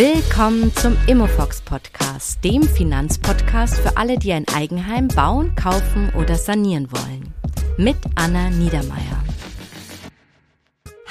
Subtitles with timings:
[0.00, 6.90] Willkommen zum Immofox Podcast, dem Finanzpodcast für alle, die ein Eigenheim bauen, kaufen oder sanieren
[6.90, 7.34] wollen.
[7.76, 9.22] Mit Anna Niedermeier.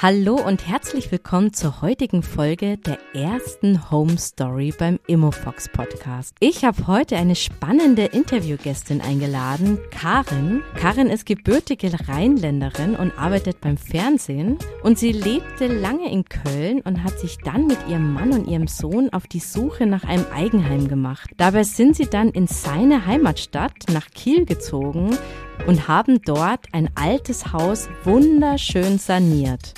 [0.02, 6.34] Hallo und herzlich willkommen zur heutigen Folge der ersten Home Story beim Immofox Podcast.
[6.40, 10.62] Ich habe heute eine spannende Interviewgästin eingeladen, Karin.
[10.74, 17.04] Karin ist gebürtige Rheinländerin und arbeitet beim Fernsehen und sie lebte lange in Köln und
[17.04, 20.88] hat sich dann mit ihrem Mann und ihrem Sohn auf die Suche nach einem Eigenheim
[20.88, 21.28] gemacht.
[21.36, 25.18] Dabei sind sie dann in seine Heimatstadt nach Kiel gezogen
[25.66, 29.74] und haben dort ein altes Haus wunderschön saniert.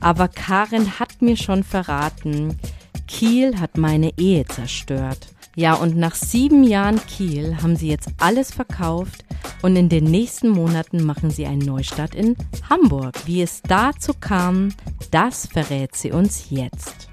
[0.00, 2.58] Aber Karin hat mir schon verraten,
[3.06, 5.28] Kiel hat meine Ehe zerstört.
[5.56, 9.24] Ja, und nach sieben Jahren Kiel haben sie jetzt alles verkauft
[9.60, 12.36] und in den nächsten Monaten machen sie einen Neustart in
[12.70, 13.14] Hamburg.
[13.26, 14.68] Wie es dazu kam,
[15.10, 17.08] das verrät sie uns jetzt.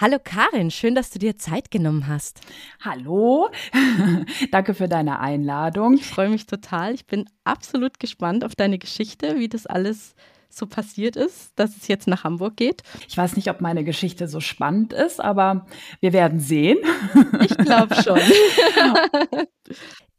[0.00, 2.40] Hallo Karin, schön, dass du dir Zeit genommen hast.
[2.84, 3.48] Hallo,
[4.52, 5.94] danke für deine Einladung.
[5.94, 6.94] Ich freue mich total.
[6.94, 10.14] Ich bin absolut gespannt auf deine Geschichte, wie das alles
[10.48, 12.84] so passiert ist, dass es jetzt nach Hamburg geht.
[13.08, 15.66] Ich weiß nicht, ob meine Geschichte so spannend ist, aber
[15.98, 16.78] wir werden sehen.
[17.40, 18.20] Ich glaube schon.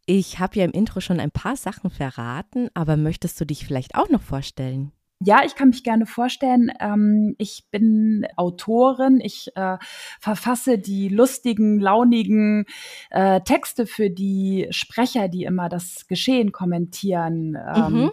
[0.05, 3.93] Ich habe ja im Intro schon ein paar Sachen verraten, aber möchtest du dich vielleicht
[3.93, 4.91] auch noch vorstellen?
[5.21, 6.71] Ja, ich kann mich gerne vorstellen.
[6.79, 9.19] Ähm, ich bin Autorin.
[9.21, 9.77] Ich äh,
[10.21, 12.65] verfasse die lustigen, launigen
[13.09, 17.57] äh, Texte für die Sprecher, die immer das Geschehen kommentieren.
[17.75, 18.11] Ähm, mhm.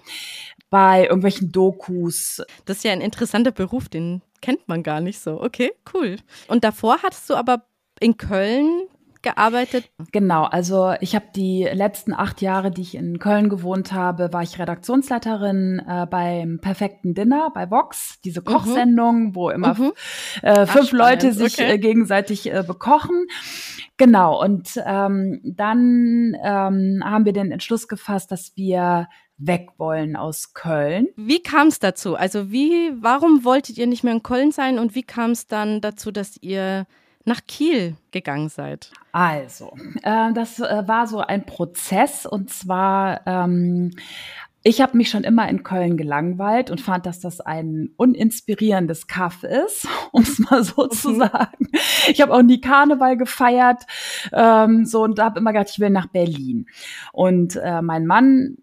[0.68, 2.42] Bei irgendwelchen Dokus.
[2.64, 5.40] Das ist ja ein interessanter Beruf, den kennt man gar nicht so.
[5.40, 6.16] Okay, cool.
[6.48, 7.66] Und davor hattest du aber
[8.00, 8.88] in Köln
[9.26, 9.90] gearbeitet?
[10.12, 14.42] Genau, also ich habe die letzten acht Jahre, die ich in Köln gewohnt habe, war
[14.42, 18.44] ich Redaktionsleiterin äh, beim Perfekten Dinner bei Vox, diese mhm.
[18.44, 19.34] Kochsendung, mhm.
[19.34, 19.92] wo immer mhm.
[20.42, 21.72] äh, fünf Ach, Leute sich okay.
[21.72, 23.26] äh, gegenseitig äh, bekochen.
[23.96, 30.54] Genau, und ähm, dann ähm, haben wir den Entschluss gefasst, dass wir weg wollen aus
[30.54, 31.08] Köln.
[31.16, 32.14] Wie kam es dazu?
[32.14, 35.80] Also wie, warum wolltet ihr nicht mehr in Köln sein und wie kam es dann
[35.80, 36.86] dazu, dass ihr
[37.26, 38.90] nach Kiel gegangen seid?
[39.12, 39.72] Also,
[40.02, 43.90] äh, das äh, war so ein Prozess und zwar ähm,
[44.68, 49.44] ich habe mich schon immer in Köln gelangweilt und fand, dass das ein uninspirierendes Kaff
[49.44, 50.96] ist, um es mal so okay.
[50.96, 51.68] zu sagen.
[52.08, 53.84] Ich habe auch nie Karneval gefeiert,
[54.32, 56.66] ähm, so und habe immer gedacht, ich will nach Berlin.
[57.12, 58.56] Und äh, mein Mann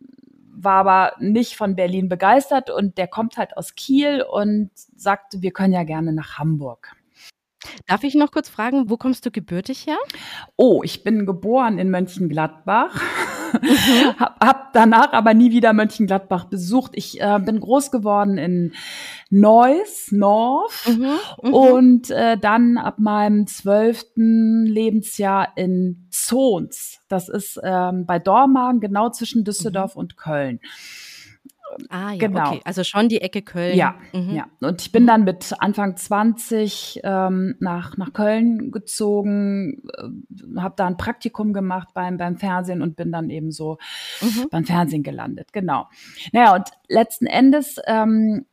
[0.53, 5.51] war aber nicht von Berlin begeistert und der kommt halt aus Kiel und sagte, wir
[5.51, 6.97] können ja gerne nach Hamburg.
[7.87, 9.97] Darf ich noch kurz fragen, wo kommst du gebürtig her?
[10.55, 13.01] Oh, ich bin geboren in Mönchengladbach,
[13.53, 14.15] mhm.
[14.19, 16.91] hab, hab danach aber nie wieder Mönchengladbach besucht.
[16.95, 18.73] Ich äh, bin groß geworden in
[19.29, 21.53] Neuss, North mhm, mhm.
[21.53, 26.99] und äh, dann ab meinem zwölften Lebensjahr in Zons.
[27.07, 29.99] Das ist ähm, bei Dormagen, genau zwischen Düsseldorf mhm.
[29.99, 30.59] und Köln.
[31.89, 32.49] Ah ja, genau.
[32.49, 32.61] okay.
[32.63, 33.75] Also schon die Ecke Köln.
[33.77, 34.35] Ja, mhm.
[34.35, 34.47] ja.
[34.61, 40.87] Und ich bin dann mit Anfang 20 ähm, nach, nach Köln gezogen, äh, habe da
[40.87, 43.77] ein Praktikum gemacht beim, beim Fernsehen und bin dann eben so
[44.21, 44.47] mhm.
[44.49, 45.53] beim Fernsehen gelandet.
[45.53, 45.87] Genau.
[46.31, 48.45] Naja, und letzten Endes ähm,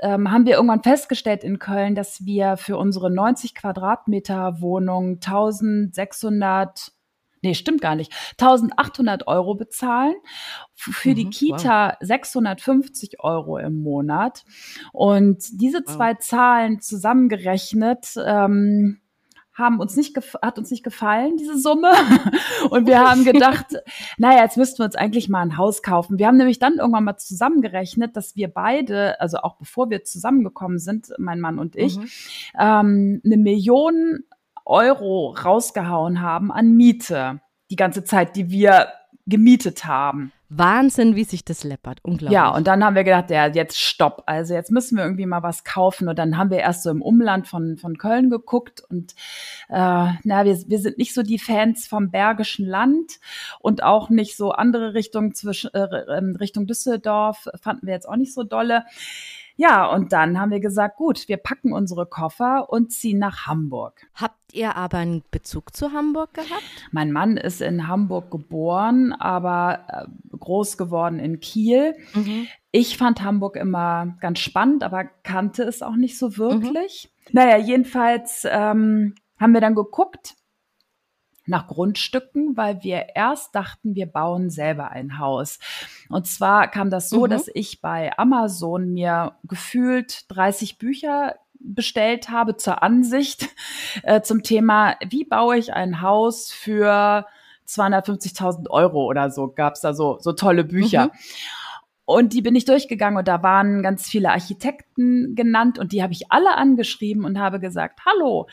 [0.00, 6.92] ähm, haben wir irgendwann festgestellt in Köln, dass wir für unsere 90 Quadratmeter Wohnung 1600
[7.44, 10.14] nee, stimmt gar nicht, 1800 Euro bezahlen,
[10.74, 11.96] für mhm, die Kita wow.
[12.00, 14.44] 650 Euro im Monat.
[14.92, 15.94] Und diese wow.
[15.94, 19.00] zwei Zahlen zusammengerechnet, ähm,
[19.54, 21.92] haben uns nicht hat uns nicht gefallen, diese Summe.
[22.70, 23.66] Und wir haben gedacht,
[24.18, 26.18] naja, jetzt müssten wir uns eigentlich mal ein Haus kaufen.
[26.18, 30.78] Wir haben nämlich dann irgendwann mal zusammengerechnet, dass wir beide, also auch bevor wir zusammengekommen
[30.78, 32.08] sind, mein Mann und ich, mhm.
[32.58, 34.24] ähm, eine Million
[34.64, 37.40] Euro rausgehauen haben an Miete.
[37.70, 38.88] Die ganze Zeit, die wir
[39.26, 40.32] gemietet haben.
[40.50, 41.98] Wahnsinn, wie sich das läppert.
[42.02, 42.32] Unglaublich.
[42.32, 44.22] Ja, und dann haben wir gedacht, ja, jetzt stopp.
[44.26, 46.08] Also jetzt müssen wir irgendwie mal was kaufen.
[46.08, 48.82] Und dann haben wir erst so im Umland von, von Köln geguckt.
[48.88, 49.14] Und
[49.68, 53.18] äh, na, wir, wir sind nicht so die Fans vom Bergischen Land
[53.58, 55.78] und auch nicht so andere Richtungen zwischen äh,
[56.38, 58.84] Richtung Düsseldorf fanden wir jetzt auch nicht so dolle.
[59.56, 64.06] Ja, und dann haben wir gesagt, gut, wir packen unsere Koffer und ziehen nach Hamburg.
[64.14, 66.88] Habt ihr aber einen Bezug zu Hamburg gehabt?
[66.90, 71.94] Mein Mann ist in Hamburg geboren, aber äh, groß geworden in Kiel.
[72.14, 72.48] Mhm.
[72.72, 77.12] Ich fand Hamburg immer ganz spannend, aber kannte es auch nicht so wirklich.
[77.26, 77.30] Mhm.
[77.32, 80.34] Naja, jedenfalls ähm, haben wir dann geguckt,
[81.46, 85.58] nach Grundstücken, weil wir erst dachten, wir bauen selber ein Haus.
[86.08, 87.30] Und zwar kam das so, mhm.
[87.30, 93.48] dass ich bei Amazon mir gefühlt 30 Bücher bestellt habe zur Ansicht
[94.02, 97.26] äh, zum Thema, wie baue ich ein Haus für
[97.66, 101.06] 250.000 Euro oder so, gab's da so, so tolle Bücher.
[101.06, 101.10] Mhm.
[102.06, 106.12] Und die bin ich durchgegangen und da waren ganz viele Architekten genannt und die habe
[106.12, 108.46] ich alle angeschrieben und habe gesagt, hallo,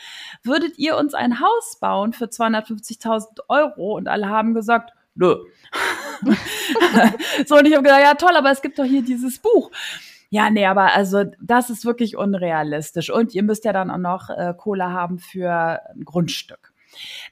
[0.44, 3.98] würdet ihr uns ein Haus bauen für 250.000 Euro?
[3.98, 5.36] Und alle haben gesagt, nö.
[7.46, 9.70] so, und ich habe gesagt, ja toll, aber es gibt doch hier dieses Buch.
[10.30, 13.10] Ja, nee, aber also das ist wirklich unrealistisch.
[13.10, 16.72] Und ihr müsst ja dann auch noch äh, Kohle haben für ein Grundstück.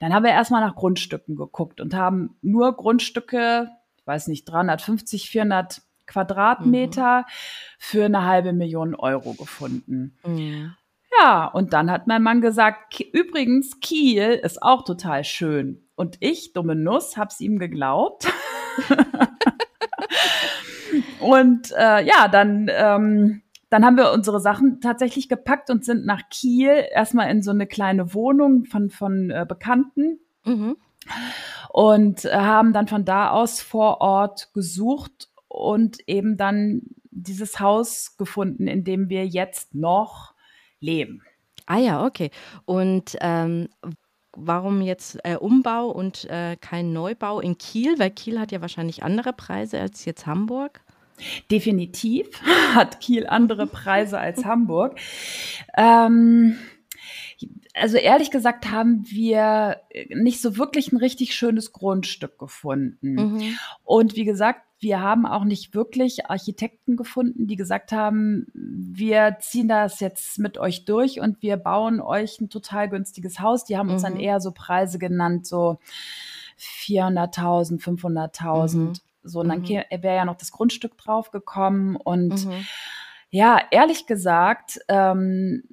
[0.01, 5.30] Dann haben wir erstmal nach Grundstücken geguckt und haben nur Grundstücke, ich weiß nicht, 350,
[5.30, 7.24] 400 Quadratmeter mhm.
[7.78, 10.18] für eine halbe Million Euro gefunden.
[10.26, 10.74] Mhm.
[11.22, 15.84] Ja, und dann hat mein Mann gesagt, übrigens, Kiel ist auch total schön.
[15.96, 18.28] Und ich, dumme Nuss, hab's ihm geglaubt.
[21.20, 26.22] und äh, ja, dann, ähm, dann haben wir unsere Sachen tatsächlich gepackt und sind nach
[26.30, 30.20] Kiel erstmal in so eine kleine Wohnung von, von äh, Bekannten.
[30.46, 30.78] Mhm.
[31.72, 35.29] Und äh, haben dann von da aus vor Ort gesucht
[35.60, 40.34] und eben dann dieses Haus gefunden, in dem wir jetzt noch
[40.80, 41.22] leben.
[41.66, 42.32] Ah ja, okay.
[42.66, 43.70] Und ähm,
[44.36, 48.00] warum jetzt äh, Umbau und äh, kein Neubau in Kiel?
[48.00, 50.82] Weil Kiel hat ja wahrscheinlich andere Preise als jetzt Hamburg.
[51.52, 52.42] Definitiv
[52.74, 55.00] hat Kiel andere Preise als Hamburg.
[55.78, 56.58] Ähm,
[57.74, 63.14] also ehrlich gesagt haben wir nicht so wirklich ein richtig schönes Grundstück gefunden.
[63.14, 63.58] Mhm.
[63.84, 69.68] Und wie gesagt, wir haben auch nicht wirklich Architekten gefunden, die gesagt haben, wir ziehen
[69.68, 73.66] das jetzt mit euch durch und wir bauen euch ein total günstiges Haus.
[73.66, 73.94] Die haben mhm.
[73.94, 74.22] uns dann mhm.
[74.22, 75.80] eher so Preise genannt, so
[76.58, 78.78] 400.000, 500.000.
[78.78, 78.94] Mhm.
[79.24, 79.68] So, und dann mhm.
[79.68, 81.98] wäre ja noch das Grundstück draufgekommen.
[81.98, 82.66] Und mhm.
[83.32, 85.64] ja, ehrlich gesagt, ähm,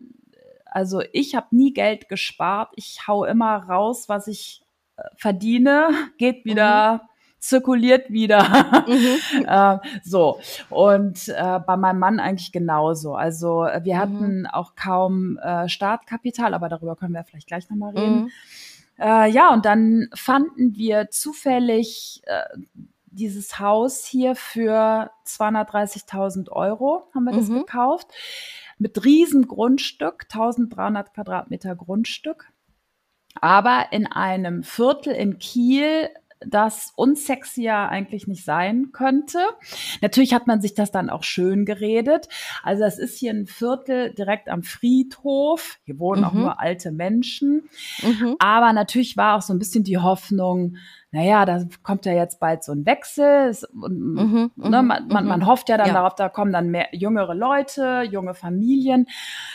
[0.64, 2.72] also ich habe nie Geld gespart.
[2.74, 4.62] Ich hau immer raus, was ich
[4.96, 7.08] äh, verdiene, geht wieder mhm
[7.48, 8.84] zirkuliert wieder.
[8.86, 9.44] Mhm.
[9.46, 10.40] äh, so.
[10.70, 13.14] Und äh, bei meinem Mann eigentlich genauso.
[13.14, 13.98] Also äh, wir mhm.
[13.98, 14.46] hatten mhm.
[14.46, 18.22] auch kaum äh, Startkapital, aber darüber können wir vielleicht gleich nochmal reden.
[18.22, 18.30] Mhm.
[18.98, 22.42] Äh, ja, und dann fanden wir zufällig äh,
[23.16, 27.60] dieses Haus hier für 230.000 Euro, haben wir das mhm.
[27.60, 28.08] gekauft.
[28.78, 32.50] Mit riesen Grundstück, 1300 Quadratmeter Grundstück.
[33.40, 36.10] Aber in einem Viertel in Kiel,
[36.48, 39.38] das unsexier eigentlich nicht sein könnte.
[40.00, 42.28] Natürlich hat man sich das dann auch schön geredet.
[42.62, 45.78] Also es ist hier ein Viertel direkt am Friedhof.
[45.84, 46.26] Hier wohnen mhm.
[46.26, 47.68] auch nur alte Menschen.
[48.02, 48.36] Mhm.
[48.38, 50.76] Aber natürlich war auch so ein bisschen die Hoffnung,
[51.12, 53.48] naja, da kommt ja jetzt bald so ein Wechsel.
[53.48, 55.46] Es, mhm, ne, mhm, man, man, man, mhm.
[55.46, 55.94] hofft ja dann ja.
[55.94, 59.06] darauf, da kommen dann mehr jüngere Leute, junge Familien.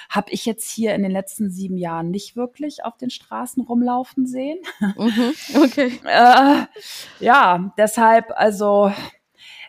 [0.09, 4.25] Habe ich jetzt hier in den letzten sieben Jahren nicht wirklich auf den Straßen rumlaufen
[4.25, 4.59] sehen.
[4.79, 5.33] Mhm,
[5.63, 5.99] okay.
[6.05, 6.65] äh,
[7.23, 8.91] ja, deshalb, also,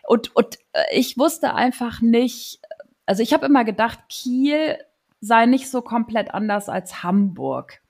[0.07, 2.59] und, und äh, ich wusste einfach nicht,
[3.05, 4.77] also ich habe immer gedacht, Kiel
[5.19, 7.82] sei nicht so komplett anders als Hamburg.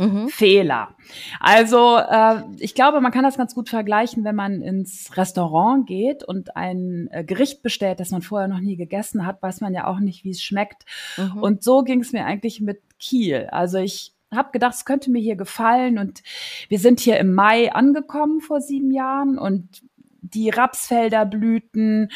[0.00, 0.30] Mhm.
[0.30, 0.96] Fehler.
[1.40, 6.24] Also äh, ich glaube, man kann das ganz gut vergleichen, wenn man ins Restaurant geht
[6.24, 9.86] und ein äh, Gericht bestellt, das man vorher noch nie gegessen hat, weiß man ja
[9.86, 10.86] auch nicht, wie es schmeckt.
[11.18, 11.42] Mhm.
[11.42, 13.48] Und so ging es mir eigentlich mit Kiel.
[13.52, 16.22] Also ich habe gedacht, es könnte mir hier gefallen und
[16.70, 19.82] wir sind hier im Mai angekommen vor sieben Jahren und
[20.22, 22.10] die Rapsfelder blühten.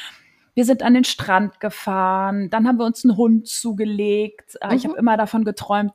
[0.54, 4.56] Wir sind an den Strand gefahren, dann haben wir uns einen Hund zugelegt.
[4.64, 4.74] Mhm.
[4.74, 5.92] Ich habe immer davon geträumt,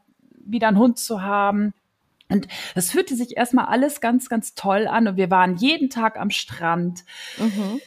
[0.51, 1.74] wieder einen Hund zu haben.
[2.29, 6.20] Und es fühlte sich erstmal alles ganz, ganz toll an und wir waren jeden Tag
[6.20, 7.03] am Strand.
[7.38, 7.82] Mhm.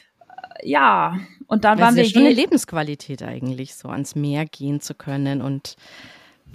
[0.62, 2.02] Ja, und dann das waren wir.
[2.02, 5.76] Das ist schon eine Lebensqualität eigentlich, so ans Meer gehen zu können und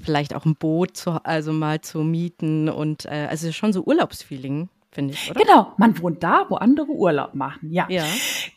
[0.01, 4.69] vielleicht auch ein Boot zu, also mal zu mieten und äh, also schon so Urlaubsfeeling.
[4.91, 5.39] Finde ich, oder?
[5.41, 7.85] Genau, man wohnt da, wo andere Urlaub machen, ja.
[7.89, 8.05] Ja,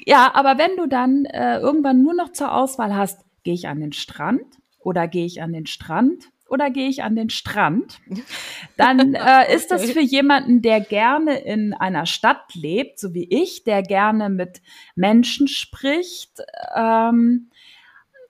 [0.07, 3.81] ja aber wenn du dann äh, irgendwann nur noch zur Auswahl hast, gehe ich an
[3.81, 4.47] den Strand
[4.79, 8.01] oder gehe ich an den Strand oder gehe ich an den Strand,
[8.77, 13.65] dann äh, ist das für jemanden, der gerne in einer Stadt lebt, so wie ich,
[13.65, 14.61] der gerne mit
[14.95, 16.41] Menschen spricht,
[16.75, 17.51] ähm,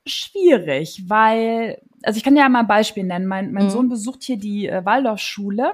[0.07, 3.27] schwierig, weil, also ich kann ja mal ein Beispiel nennen.
[3.27, 3.71] Mein, mein mhm.
[3.71, 5.73] Sohn besucht hier die äh, Waldorfschule.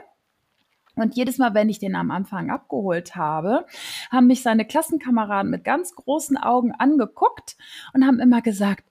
[0.95, 3.67] Und jedes Mal, wenn ich den am Anfang abgeholt habe,
[4.11, 7.57] haben mich seine Klassenkameraden mit ganz großen Augen angeguckt
[7.93, 8.83] und haben immer gesagt,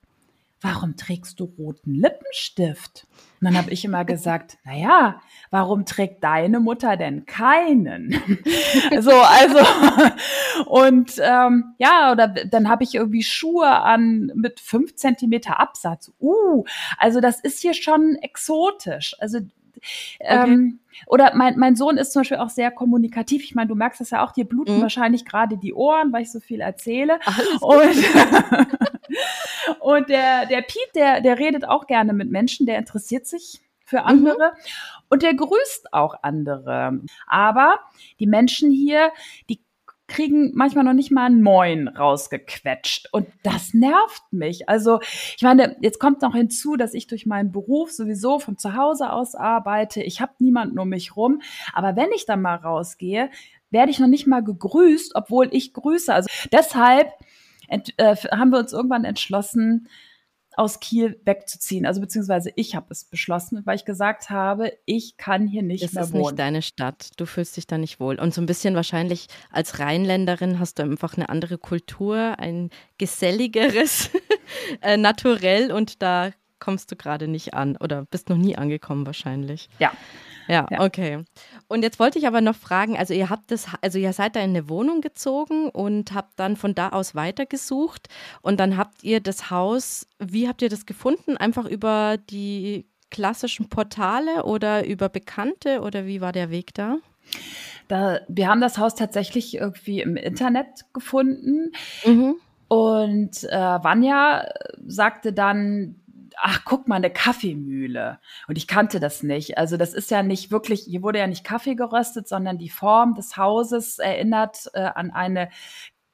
[0.61, 3.07] warum trägst du roten Lippenstift?
[3.39, 5.21] Und dann habe ich immer gesagt, na ja,
[5.51, 8.11] warum trägt deine Mutter denn keinen?
[8.99, 9.59] so, also
[10.65, 16.11] und ähm, ja, oder dann habe ich irgendwie Schuhe an mit fünf Zentimeter Absatz.
[16.19, 16.63] Uh,
[16.97, 19.15] also das ist hier schon exotisch.
[19.19, 19.39] Also
[20.19, 23.43] ähm, oder mein, mein Sohn ist zum Beispiel auch sehr kommunikativ.
[23.43, 24.81] Ich meine, du merkst das ja auch, dir bluten mhm.
[24.81, 27.19] wahrscheinlich gerade die Ohren, weil ich so viel erzähle.
[27.61, 27.95] und,
[29.79, 34.01] und der, der Piet, der, der redet auch gerne mit Menschen, der interessiert sich für
[34.01, 34.05] mhm.
[34.05, 34.51] andere.
[34.51, 35.05] Mhm.
[35.09, 37.01] Und der grüßt auch andere.
[37.27, 37.79] Aber
[38.19, 39.11] die Menschen hier,
[39.49, 39.64] die
[40.07, 43.09] kriegen manchmal noch nicht mal ein Moin rausgequetscht.
[43.11, 44.69] Und das nervt mich.
[44.69, 44.99] Also,
[45.35, 49.11] ich meine, jetzt kommt noch hinzu, dass ich durch meinen Beruf sowieso von zu Hause
[49.11, 50.03] aus arbeite.
[50.03, 51.41] Ich habe niemanden um mich rum.
[51.73, 53.29] Aber wenn ich dann mal rausgehe,
[53.71, 56.13] werde ich noch nicht mal gegrüßt, obwohl ich grüße.
[56.13, 57.11] Also deshalb
[57.67, 59.87] äh, haben wir uns irgendwann entschlossen,
[60.57, 61.85] aus Kiel wegzuziehen.
[61.85, 65.93] Also beziehungsweise ich habe es beschlossen, weil ich gesagt habe, ich kann hier nicht das
[65.93, 66.11] mehr wohnen.
[66.11, 67.09] Das ist nicht deine Stadt.
[67.17, 68.19] Du fühlst dich da nicht wohl.
[68.19, 74.11] Und so ein bisschen wahrscheinlich als Rheinländerin hast du einfach eine andere Kultur, ein geselligeres
[74.81, 79.69] äh, Naturell und da kommst du gerade nicht an oder bist noch nie angekommen wahrscheinlich.
[79.79, 79.91] Ja.
[80.47, 81.23] Ja, ja, okay.
[81.67, 84.41] Und jetzt wollte ich aber noch fragen, also ihr habt das, also ihr seid da
[84.41, 88.07] in eine Wohnung gezogen und habt dann von da aus weitergesucht
[88.41, 91.37] und dann habt ihr das Haus, wie habt ihr das gefunden?
[91.37, 96.97] Einfach über die klassischen Portale oder über Bekannte oder wie war der Weg da?
[97.87, 101.71] Da, wir haben das Haus tatsächlich irgendwie im Internet gefunden.
[102.05, 102.35] Mhm.
[102.67, 104.47] Und äh, Vanya
[104.87, 105.95] sagte dann,
[106.41, 108.19] ach, guck mal, eine Kaffeemühle.
[108.47, 109.57] Und ich kannte das nicht.
[109.57, 113.15] Also das ist ja nicht wirklich, hier wurde ja nicht Kaffee geröstet, sondern die Form
[113.15, 115.49] des Hauses erinnert äh, an eine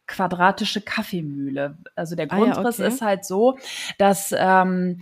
[0.08, 1.78] quadratische Kaffeemühle.
[1.96, 2.88] Also der Grundriss ah ja, okay.
[2.88, 3.58] ist halt so,
[3.98, 5.00] dass ähm,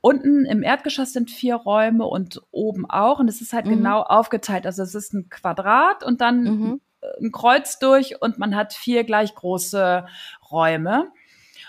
[0.00, 3.18] unten im Erdgeschoss sind vier Räume und oben auch.
[3.18, 3.70] Und es ist halt mhm.
[3.70, 4.66] genau aufgeteilt.
[4.66, 6.80] Also es ist ein Quadrat und dann mhm.
[7.20, 10.06] ein Kreuz durch und man hat vier gleich große
[10.50, 11.10] Räume.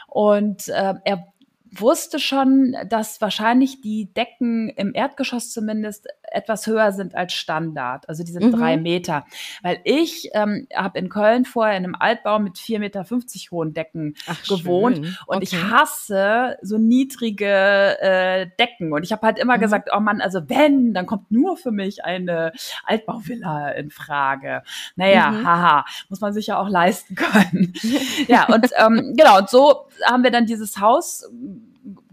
[0.07, 1.27] Und äh, er
[1.71, 8.23] wusste schon, dass wahrscheinlich die Decken im Erdgeschoss zumindest etwas höher sind als Standard, also
[8.23, 8.51] diese mhm.
[8.51, 9.25] drei Meter.
[9.61, 13.05] Weil ich ähm, habe in Köln vorher in einem Altbau mit 4,50 Meter
[13.51, 15.17] hohen Decken Ach, gewohnt schön.
[15.27, 15.43] und okay.
[15.43, 17.45] ich hasse so niedrige
[18.01, 18.93] äh, Decken.
[18.93, 19.61] Und ich habe halt immer mhm.
[19.61, 22.51] gesagt, oh Mann, also wenn, dann kommt nur für mich eine
[22.85, 24.63] Altbauvilla in Frage.
[24.95, 25.47] Naja, mhm.
[25.47, 27.73] haha, muss man sich ja auch leisten können.
[28.27, 31.29] ja, und ähm, genau, und so haben wir dann dieses Haus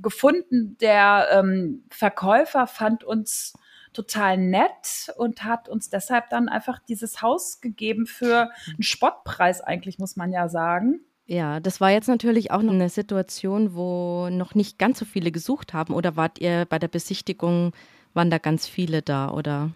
[0.00, 0.76] gefunden.
[0.81, 3.55] Der ähm, Verkäufer fand uns
[3.93, 9.99] total nett und hat uns deshalb dann einfach dieses Haus gegeben für einen Spottpreis eigentlich,
[9.99, 11.00] muss man ja sagen.
[11.26, 15.33] Ja, das war jetzt natürlich auch noch eine Situation, wo noch nicht ganz so viele
[15.33, 15.93] gesucht haben.
[15.93, 17.73] Oder wart ihr bei der Besichtigung,
[18.15, 19.71] waren da ganz viele da, oder?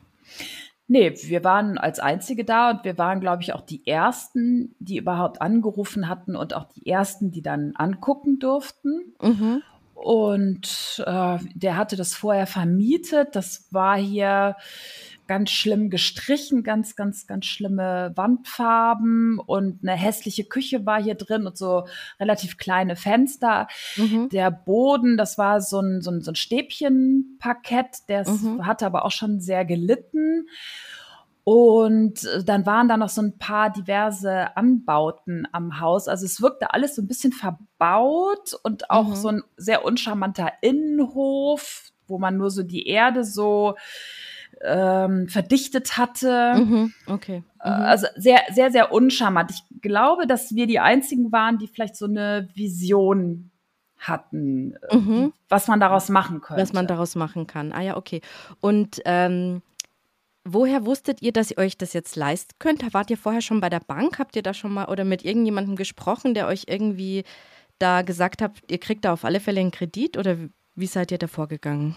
[0.92, 4.96] Nee, wir waren als Einzige da und wir waren, glaube ich, auch die Ersten, die
[4.96, 9.14] überhaupt angerufen hatten und auch die Ersten, die dann angucken durften.
[9.22, 9.62] Mhm.
[9.94, 13.36] Und äh, der hatte das vorher vermietet.
[13.36, 14.56] Das war hier
[15.30, 21.46] ganz schlimm gestrichen, ganz, ganz, ganz schlimme Wandfarben und eine hässliche Küche war hier drin
[21.46, 21.86] und so
[22.18, 23.68] relativ kleine Fenster.
[23.94, 24.28] Mhm.
[24.30, 28.66] Der Boden, das war so ein, so ein, so ein Stäbchenparkett, der mhm.
[28.66, 30.48] hatte aber auch schon sehr gelitten.
[31.44, 36.08] Und äh, dann waren da noch so ein paar diverse Anbauten am Haus.
[36.08, 39.14] Also es wirkte alles so ein bisschen verbaut und auch mhm.
[39.14, 43.76] so ein sehr uncharmanter Innenhof, wo man nur so die Erde so
[44.62, 46.54] ähm, verdichtet hatte.
[46.56, 46.92] Mhm.
[47.06, 47.38] Okay.
[47.38, 47.44] Mhm.
[47.60, 49.50] Also sehr, sehr, sehr uncharmant.
[49.50, 53.50] Ich glaube, dass wir die einzigen waren, die vielleicht so eine Vision
[53.98, 55.32] hatten, äh, mhm.
[55.48, 56.62] was man daraus machen könnte.
[56.62, 57.72] Was man daraus machen kann.
[57.72, 58.20] Ah ja, okay.
[58.60, 59.62] Und ähm,
[60.44, 62.94] Woher wusstet ihr, dass ihr euch das jetzt leisten könnt?
[62.94, 64.18] Wart ihr vorher schon bei der Bank?
[64.18, 67.24] Habt ihr da schon mal oder mit irgendjemandem gesprochen, der euch irgendwie
[67.78, 70.38] da gesagt hat, ihr kriegt da auf alle Fälle einen Kredit oder
[70.74, 71.94] wie seid ihr da vorgegangen?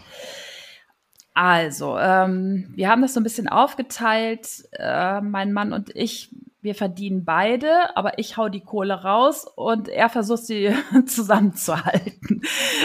[1.34, 6.30] Also, ähm, wir haben das so ein bisschen aufgeteilt, äh, mein Mann und ich.
[6.62, 10.74] Wir verdienen beide, aber ich hau die Kohle raus und er versucht sie
[11.06, 12.42] zusammenzuhalten.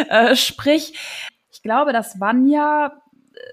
[0.09, 0.99] Äh, sprich,
[1.53, 2.91] ich glaube, dass Vanya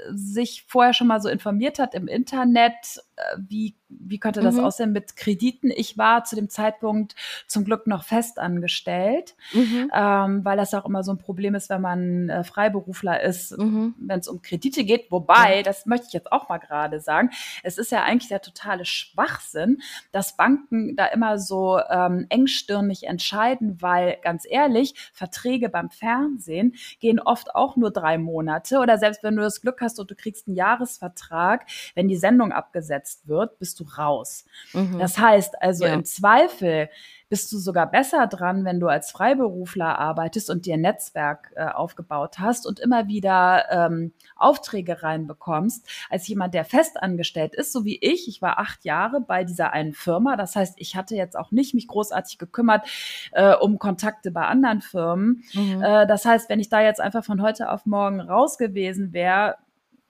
[0.09, 2.73] sich vorher schon mal so informiert hat im Internet
[3.14, 4.63] äh, wie, wie könnte das Mhm.
[4.65, 5.71] aussehen mit Krediten.
[5.71, 7.15] Ich war zu dem Zeitpunkt
[7.47, 9.91] zum Glück noch festangestellt, Mhm.
[9.93, 13.95] ähm, weil das auch immer so ein Problem ist, wenn man äh, Freiberufler ist, Mhm.
[13.99, 15.11] wenn es um Kredite geht.
[15.11, 17.29] Wobei, das möchte ich jetzt auch mal gerade sagen,
[17.63, 19.81] es ist ja eigentlich der totale Schwachsinn,
[20.11, 27.19] dass Banken da immer so ähm, engstirnig entscheiden, weil ganz ehrlich, Verträge beim Fernsehen gehen
[27.19, 30.47] oft auch nur drei Monate oder selbst wenn du das Glück hast und du kriegst
[30.47, 34.45] einen Jahresvertrag, wenn die Sendung abgesetzt wird, bist du raus.
[34.73, 34.99] Mhm.
[34.99, 35.93] Das heißt also Ja.
[35.93, 36.89] im Zweifel
[37.27, 41.65] bist du sogar besser dran, wenn du als Freiberufler arbeitest und dir ein Netzwerk äh,
[41.65, 47.97] aufgebaut hast und immer wieder ähm, Aufträge reinbekommst, als jemand, der festangestellt ist, so wie
[47.99, 48.27] ich.
[48.27, 50.35] Ich war acht Jahre bei dieser einen Firma.
[50.37, 52.87] Das heißt, ich hatte jetzt auch nicht mich großartig gekümmert
[53.31, 55.43] äh, um Kontakte bei anderen Firmen.
[55.53, 55.81] Mhm.
[55.81, 59.55] Äh, das heißt, wenn ich da jetzt einfach von heute auf morgen raus gewesen wäre,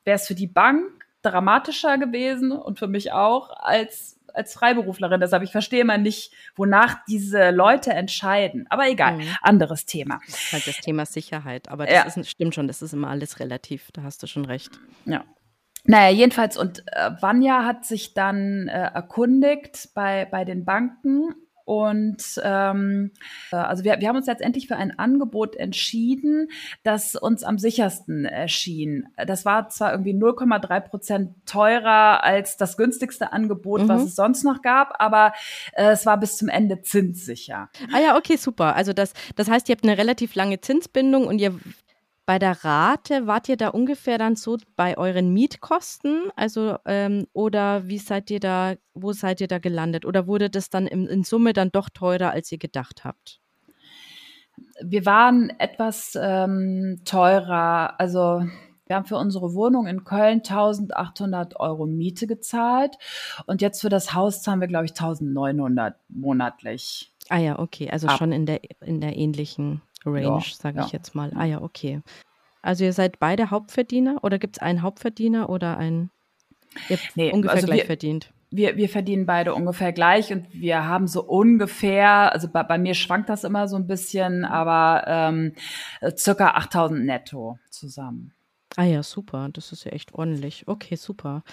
[0.03, 0.83] wäre es für die Bank
[1.25, 5.21] dramatischer gewesen und für mich auch als als Freiberuflerin.
[5.21, 8.65] Deshalb ich verstehe immer nicht, wonach diese Leute entscheiden.
[8.69, 9.27] Aber egal, Mhm.
[9.41, 10.19] anderes Thema.
[10.25, 11.69] Das ist halt das Thema Sicherheit.
[11.69, 12.01] Aber das Ja.
[12.03, 13.91] ist, stimmt schon, das ist immer alles relativ.
[13.93, 14.71] Da hast du schon recht.
[15.05, 15.23] Ja.
[15.85, 21.33] Naja, jedenfalls, und äh, Vanya hat sich dann äh, erkundigt bei, bei den Banken.
[21.65, 23.11] Und ähm,
[23.51, 26.49] äh, also wir, wir haben uns letztendlich für ein Angebot entschieden,
[26.83, 29.07] das uns am sichersten erschien.
[29.25, 33.89] Das war zwar irgendwie 0,3 Prozent teurer als das günstigste Angebot, Mhm.
[33.89, 35.33] was es sonst noch gab, aber
[35.73, 37.69] äh, es war bis zum Ende zinssicher.
[37.91, 38.75] Ah ja, okay, super.
[38.75, 41.59] Also das, das heißt, ihr habt eine relativ lange Zinsbindung und ihr
[42.25, 46.29] bei der Rate wart ihr da ungefähr dann so bei euren Mietkosten?
[46.35, 50.05] Also ähm, oder wie seid ihr da, wo seid ihr da gelandet?
[50.05, 53.39] Oder wurde das dann in, in Summe dann doch teurer, als ihr gedacht habt?
[54.81, 58.43] Wir waren etwas ähm, teurer, also
[58.87, 62.95] wir haben für unsere Wohnung in Köln 1800 Euro Miete gezahlt
[63.45, 67.11] und jetzt für das Haus zahlen wir, glaube ich, 1900 monatlich.
[67.29, 68.17] Ah ja, okay, also Ab.
[68.17, 70.85] schon in der in der ähnlichen Range, Ja, sage ja.
[70.85, 71.31] ich jetzt mal.
[71.35, 72.01] Ah ja, okay.
[72.61, 76.09] Also ihr seid beide Hauptverdiener oder gibt es einen Hauptverdiener oder einen
[76.89, 78.31] ihr habt Nee, ungefähr also gleich wir- verdient?
[78.51, 82.93] Wir, wir verdienen beide ungefähr gleich und wir haben so ungefähr, also bei, bei mir
[82.93, 85.53] schwankt das immer so ein bisschen, aber ähm,
[85.99, 88.33] äh, circa 8000 netto zusammen.
[88.77, 89.49] Ah ja, super.
[89.51, 90.67] Das ist ja echt ordentlich.
[90.67, 91.43] Okay, super.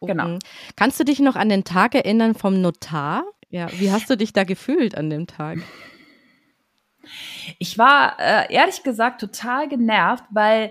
[0.00, 0.28] Genau.
[0.28, 0.38] Mhm.
[0.74, 3.24] Kannst du dich noch an den Tag erinnern vom Notar?
[3.50, 5.58] Ja, wie hast du dich da gefühlt an dem Tag?
[7.58, 10.70] Ich war äh, ehrlich gesagt total genervt, weil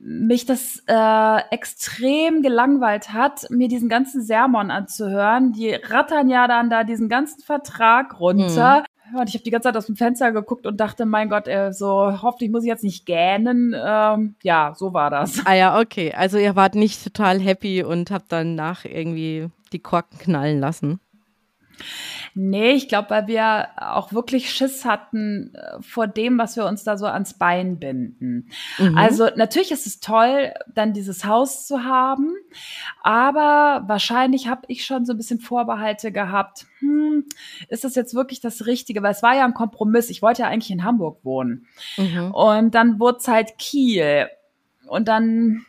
[0.00, 5.52] mich das äh, extrem gelangweilt hat, mir diesen ganzen Sermon anzuhören.
[5.52, 8.84] Die rattern ja dann da diesen ganzen Vertrag runter.
[9.12, 11.48] Ja, Und ich habe die ganze Zeit aus dem Fenster geguckt und dachte, mein Gott,
[11.48, 13.74] äh, so hoffentlich muss ich jetzt nicht gähnen.
[13.76, 15.42] Ähm, ja, so war das.
[15.44, 16.12] Ah ja, okay.
[16.12, 21.00] Also ihr wart nicht total happy und habt dann nach irgendwie die Korken knallen lassen.
[22.34, 26.84] Nee, ich glaube, weil wir auch wirklich Schiss hatten äh, vor dem, was wir uns
[26.84, 28.50] da so ans Bein binden.
[28.78, 28.96] Mhm.
[28.96, 32.34] Also natürlich ist es toll, dann dieses Haus zu haben,
[33.02, 36.66] aber wahrscheinlich habe ich schon so ein bisschen Vorbehalte gehabt.
[36.80, 37.24] Hm,
[37.68, 39.02] ist das jetzt wirklich das Richtige?
[39.02, 40.10] Weil es war ja ein Kompromiss.
[40.10, 41.66] Ich wollte ja eigentlich in Hamburg wohnen.
[41.96, 42.32] Mhm.
[42.32, 44.28] Und dann wurde es halt Kiel.
[44.86, 45.64] Und dann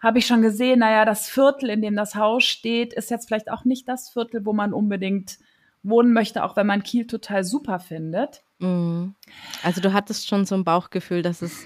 [0.00, 3.50] habe ich schon gesehen, naja, das Viertel, in dem das Haus steht, ist jetzt vielleicht
[3.50, 5.38] auch nicht das Viertel, wo man unbedingt
[5.82, 8.42] wohnen möchte, auch wenn man Kiel total super findet.
[8.58, 9.14] Mhm.
[9.62, 11.64] Also du hattest schon so ein Bauchgefühl, dass es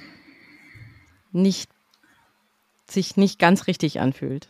[1.32, 1.70] nicht
[2.88, 4.48] sich nicht ganz richtig anfühlt.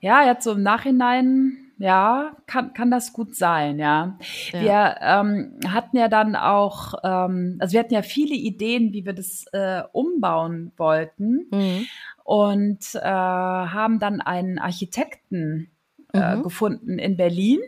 [0.00, 4.18] Ja, jetzt so im Nachhinein, ja, kann, kann das gut sein, ja.
[4.52, 4.60] Ja.
[4.60, 9.14] Wir ähm, hatten ja dann auch, ähm, also wir hatten ja viele Ideen, wie wir
[9.14, 11.86] das äh, umbauen wollten Mhm.
[12.22, 15.70] und äh, haben dann einen Architekten
[16.12, 16.42] äh, Mhm.
[16.42, 17.60] gefunden in Berlin.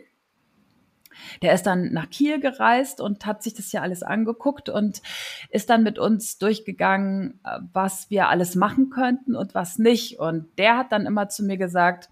[1.41, 5.01] Der ist dann nach Kiel gereist und hat sich das hier alles angeguckt und
[5.49, 10.19] ist dann mit uns durchgegangen, äh, was wir alles machen könnten und was nicht.
[10.19, 12.09] Und der hat dann immer zu mir gesagt,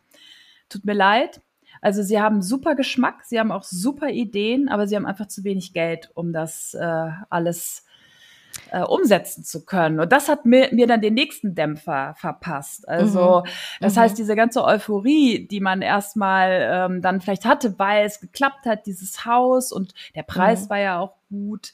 [0.69, 1.41] tut mir leid.
[1.81, 5.43] Also sie haben super Geschmack, sie haben auch super Ideen, aber sie haben einfach zu
[5.43, 7.85] wenig Geld, um das äh, alles
[8.69, 9.99] äh, umsetzen zu können.
[9.99, 12.87] Und das hat mir, mir dann den nächsten Dämpfer verpasst.
[12.87, 13.43] Also
[13.79, 13.99] das Mhm.
[13.99, 18.85] heißt, diese ganze Euphorie, die man erstmal ähm, dann vielleicht hatte, weil es geklappt hat,
[18.85, 20.69] dieses Haus und der Preis Mhm.
[20.69, 21.73] war ja auch gut,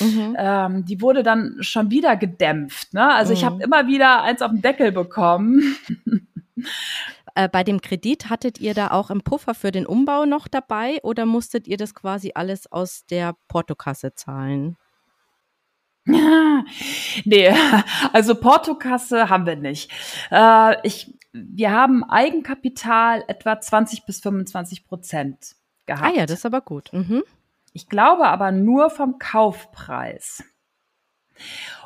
[0.00, 0.36] Mhm.
[0.38, 2.92] ähm, die wurde dann schon wieder gedämpft.
[2.92, 3.12] Ne?
[3.14, 3.46] Also ich Mhm.
[3.46, 5.76] habe immer wieder eins auf den Deckel bekommen.
[7.36, 11.00] Äh, bei dem Kredit hattet ihr da auch einen Puffer für den Umbau noch dabei
[11.02, 14.78] oder musstet ihr das quasi alles aus der Portokasse zahlen?
[16.06, 17.54] nee,
[18.14, 19.92] also Portokasse haben wir nicht.
[20.30, 26.06] Äh, ich, wir haben Eigenkapital etwa 20 bis 25 Prozent gehabt.
[26.06, 26.90] Ah ja, das ist aber gut.
[26.94, 27.22] Mhm.
[27.74, 30.42] Ich glaube aber nur vom Kaufpreis.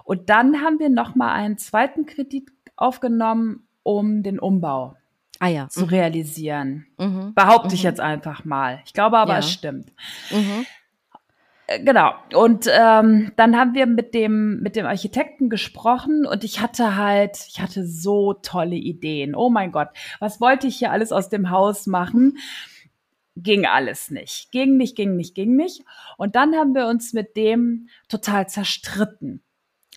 [0.04, 4.94] Und dann haben wir noch mal einen zweiten Kredit aufgenommen, um den Umbau
[5.40, 5.68] ah, ja.
[5.68, 5.88] zu mhm.
[5.88, 6.86] realisieren.
[6.98, 7.34] Mhm.
[7.34, 7.74] Behaupte mhm.
[7.74, 8.80] ich jetzt einfach mal.
[8.84, 9.38] Ich glaube aber, ja.
[9.40, 9.92] es stimmt.
[10.30, 10.66] Mhm.
[11.66, 12.14] Äh, genau.
[12.34, 17.38] Und ähm, dann haben wir mit dem mit dem Architekten gesprochen und ich hatte halt,
[17.48, 19.34] ich hatte so tolle Ideen.
[19.34, 22.38] Oh mein Gott, was wollte ich hier alles aus dem Haus machen?
[23.36, 24.50] Ging alles nicht.
[24.50, 25.82] Ging nicht, ging nicht, ging nicht.
[26.18, 29.42] Und dann haben wir uns mit dem total zerstritten.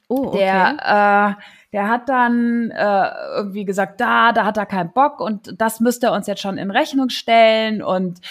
[0.08, 0.38] Oh, okay.
[0.38, 1.43] Der, äh,
[1.74, 6.08] der hat dann äh, irgendwie gesagt, da, da hat er keinen Bock und das müsste
[6.08, 8.22] er uns jetzt schon in Rechnung stellen und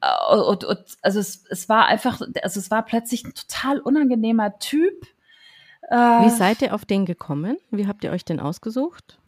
[0.00, 4.58] äh, und, und also es, es war einfach, also es war plötzlich ein total unangenehmer
[4.58, 5.06] Typ.
[5.88, 7.56] Äh, Wie seid ihr auf den gekommen?
[7.70, 9.18] Wie habt ihr euch den ausgesucht?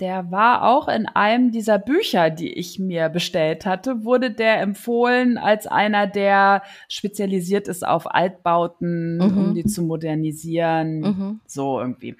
[0.00, 5.38] Der war auch in einem dieser Bücher, die ich mir bestellt hatte, wurde der empfohlen
[5.38, 9.38] als einer, der spezialisiert ist auf Altbauten, mhm.
[9.38, 11.00] um die zu modernisieren.
[11.00, 11.40] Mhm.
[11.46, 12.16] So irgendwie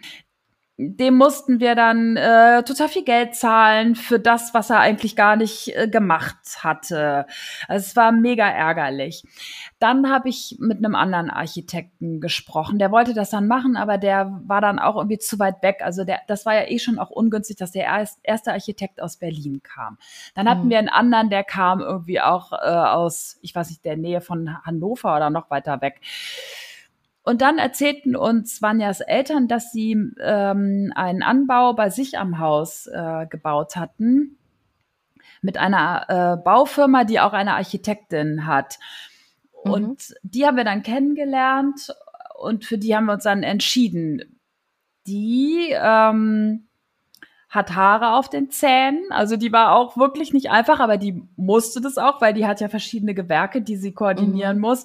[0.81, 5.35] dem mussten wir dann äh, total viel Geld zahlen für das, was er eigentlich gar
[5.35, 7.27] nicht äh, gemacht hatte.
[7.67, 9.25] Also es war mega ärgerlich.
[9.81, 12.79] Dann habe ich mit einem anderen Architekten gesprochen.
[12.79, 15.79] Der wollte das dann machen, aber der war dann auch irgendwie zu weit weg.
[15.83, 19.61] Also der, das war ja eh schon auch ungünstig, dass der erste Architekt aus Berlin
[19.64, 19.99] kam.
[20.37, 20.71] Dann hatten mhm.
[20.71, 24.64] wir einen anderen, der kam irgendwie auch äh, aus, ich weiß nicht, der Nähe von
[24.64, 26.01] Hannover oder noch weiter weg.
[27.29, 32.87] Und dann erzählten uns Vanjas Eltern, dass sie ähm, einen Anbau bei sich am Haus
[32.87, 34.38] äh, gebaut hatten
[35.43, 38.79] mit einer äh, Baufirma, die auch eine Architektin hat.
[39.62, 39.71] Mhm.
[39.71, 41.95] Und die haben wir dann kennengelernt
[42.38, 44.41] und für die haben wir uns dann entschieden.
[45.07, 46.68] Die ähm,
[47.49, 49.05] hat Haare auf den Zähnen.
[49.11, 52.61] Also die war auch wirklich nicht einfach, aber die musste das auch, weil die hat
[52.61, 54.63] ja verschiedene Gewerke, die sie koordinieren mhm.
[54.63, 54.85] muss.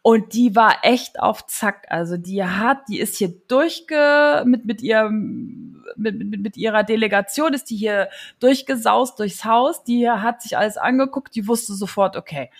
[0.00, 1.86] Und die war echt auf Zack.
[1.90, 7.54] Also die hat, die ist hier durchge, mit, mit ihrem, mit, mit, mit ihrer Delegation
[7.54, 8.08] ist die hier
[8.40, 9.84] durchgesaust durchs Haus.
[9.84, 12.50] Die hat sich alles angeguckt, die wusste sofort, okay.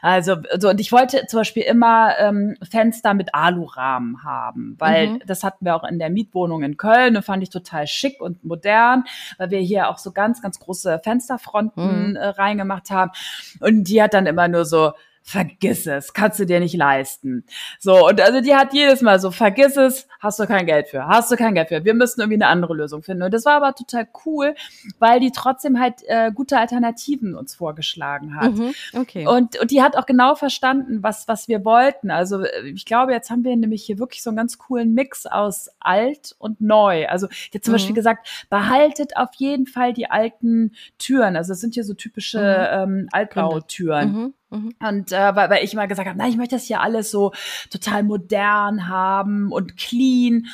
[0.00, 5.22] Also, so, und ich wollte zum Beispiel immer ähm, Fenster mit Alurahmen haben, weil mhm.
[5.26, 8.44] das hatten wir auch in der Mietwohnung in Köln und fand ich total schick und
[8.44, 9.04] modern
[9.38, 12.16] weil wir hier auch so ganz, ganz große Fensterfronten mhm.
[12.16, 13.12] äh, reingemacht haben.
[13.60, 17.44] Und die hat dann immer nur so, vergiss es, kannst du dir nicht leisten.
[17.78, 21.06] So, und also die hat jedes Mal so, vergiss es, hast du kein Geld für,
[21.06, 23.22] hast du kein Geld für, wir müssen irgendwie eine andere Lösung finden.
[23.22, 24.54] Und das war aber total cool,
[24.98, 28.52] weil die trotzdem halt äh, gute Alternativen uns vorgeschlagen hat.
[28.52, 29.26] Mhm, okay.
[29.26, 32.10] Und, und die hat auch genau verstanden, was, was wir wollten.
[32.10, 35.26] Also äh, ich glaube, jetzt haben wir nämlich hier wirklich so einen ganz coolen Mix
[35.26, 37.06] aus alt und neu.
[37.08, 37.76] Also die hat zum mhm.
[37.76, 41.36] Beispiel gesagt, behaltet auf jeden Fall die alten Türen.
[41.36, 42.94] Also das sind hier so typische mhm.
[43.00, 44.34] ähm, Altbautüren.
[44.52, 44.74] Mhm.
[44.86, 47.32] Und äh, weil, weil ich immer gesagt habe, na, ich möchte das hier alles so
[47.70, 50.46] total modern haben und clean.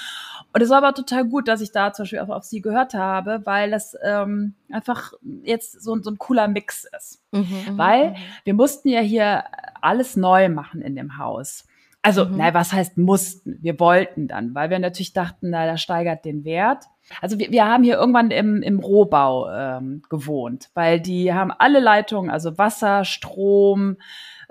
[0.53, 2.95] Und es war aber total gut, dass ich da zum Beispiel auch auf sie gehört
[2.95, 7.23] habe, weil das ähm, einfach jetzt so, so ein cooler Mix ist.
[7.33, 8.17] Mhm, mhm weil mhm.
[8.45, 9.45] wir mussten ja hier
[9.81, 11.68] alles neu machen in dem Haus.
[12.03, 12.37] Also, mhm.
[12.37, 13.59] na, was heißt mussten?
[13.61, 16.85] Wir wollten dann, weil wir natürlich dachten, na, das steigert den Wert.
[17.21, 21.81] Also wir, wir haben hier irgendwann im, im Rohbau ähm, gewohnt, weil die haben alle
[21.81, 23.97] Leitungen, also Wasser, Strom,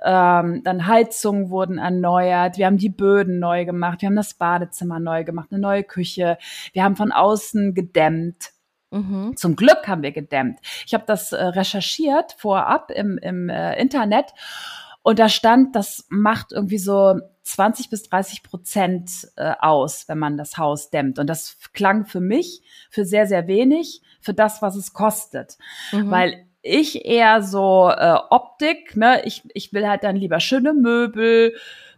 [0.03, 4.99] ähm, dann Heizungen wurden erneuert, wir haben die Böden neu gemacht, wir haben das Badezimmer
[4.99, 6.37] neu gemacht, eine neue Küche,
[6.73, 8.51] wir haben von außen gedämmt.
[8.91, 9.35] Mhm.
[9.35, 10.59] Zum Glück haben wir gedämmt.
[10.85, 14.33] Ich habe das äh, recherchiert vorab im, im äh, Internet
[15.01, 20.37] und da stand, das macht irgendwie so 20 bis 30 Prozent äh, aus, wenn man
[20.37, 21.19] das Haus dämmt.
[21.19, 25.57] Und das klang für mich für sehr, sehr wenig für das, was es kostet.
[25.91, 26.11] Mhm.
[26.11, 31.55] Weil ich eher so äh, Optik, ne, ich, ich will halt dann lieber schöne Möbel,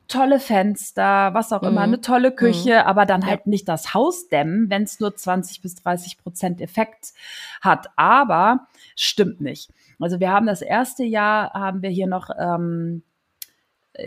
[0.07, 1.93] tolle Fenster, was auch immer, mhm.
[1.93, 2.87] eine tolle Küche, mhm.
[2.87, 3.49] aber dann halt ja.
[3.49, 7.13] nicht das Haus dämmen, wenn es nur 20 bis 30 Prozent Effekt
[7.61, 7.87] hat.
[7.95, 9.71] Aber stimmt nicht.
[9.99, 13.03] Also wir haben das erste Jahr, haben wir hier noch ähm,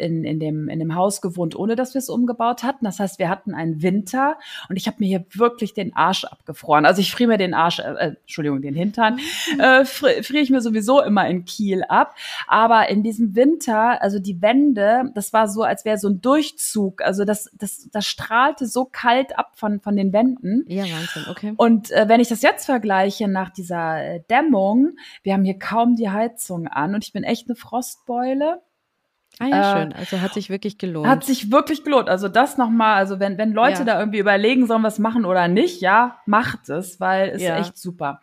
[0.00, 2.85] in, in, dem, in dem Haus gewohnt, ohne dass wir es umgebaut hatten.
[2.85, 4.37] Das heißt, wir hatten einen Winter
[4.68, 6.87] und ich habe mir hier wirklich den Arsch abgefroren.
[6.87, 9.18] Also ich friere mir den Arsch, äh, äh Entschuldigung, den Hintern,
[9.55, 9.61] mhm.
[9.61, 12.14] äh, friere ich mir sowieso immer in Kiel ab.
[12.46, 17.02] Aber in diesem Winter, also die Wände, das war so, als wäre so ein Durchzug.
[17.02, 20.64] Also das, das, das strahlte so kalt ab von, von den Wänden.
[20.68, 21.55] Ja, Wahnsinn, okay.
[21.57, 25.96] Und äh, wenn ich das jetzt vergleiche nach dieser äh, Dämmung, wir haben hier kaum
[25.96, 28.61] die Heizung an und ich bin echt eine Frostbeule.
[29.38, 29.92] Ah ja, äh, schön.
[29.95, 31.09] Also hat sich wirklich gelohnt.
[31.09, 32.09] Hat sich wirklich gelohnt.
[32.09, 33.85] Also das nochmal, also wenn, wenn Leute ja.
[33.85, 37.59] da irgendwie überlegen, sollen wir es machen oder nicht, ja, macht es, weil es ja.
[37.59, 38.21] echt super.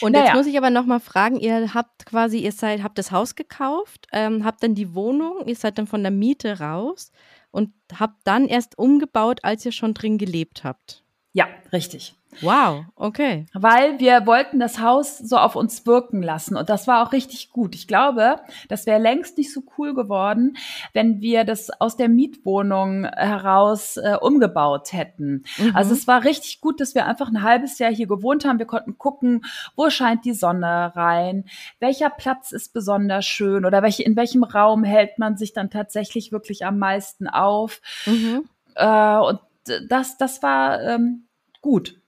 [0.00, 0.26] Und naja.
[0.26, 4.06] jetzt muss ich aber nochmal fragen, ihr habt quasi, ihr seid, habt das Haus gekauft,
[4.12, 7.12] ähm, habt dann die Wohnung, ihr seid dann von der Miete raus
[7.50, 11.04] und habt dann erst umgebaut, als ihr schon drin gelebt habt.
[11.32, 12.14] Ja, richtig.
[12.40, 13.46] Wow, okay.
[13.54, 17.50] Weil wir wollten das Haus so auf uns wirken lassen und das war auch richtig
[17.50, 17.74] gut.
[17.74, 20.56] Ich glaube, das wäre längst nicht so cool geworden,
[20.92, 25.44] wenn wir das aus der Mietwohnung heraus äh, umgebaut hätten.
[25.58, 25.72] Mhm.
[25.74, 28.58] Also es war richtig gut, dass wir einfach ein halbes Jahr hier gewohnt haben.
[28.58, 29.44] Wir konnten gucken,
[29.76, 31.44] wo scheint die Sonne rein,
[31.80, 36.32] welcher Platz ist besonders schön oder welche, in welchem Raum hält man sich dann tatsächlich
[36.32, 37.80] wirklich am meisten auf.
[38.06, 38.44] Mhm.
[38.74, 39.40] Äh, und
[39.88, 41.26] das, das war ähm,
[41.60, 42.00] gut.